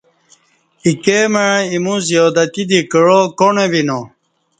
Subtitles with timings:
[0.85, 3.99] ایکے مع ایمو زیادتی دی کعا کاݨہ وینا۔